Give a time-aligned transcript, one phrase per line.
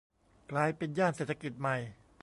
[0.51, 1.77] กลายเป็นย่านเศรษฐกิจใหม่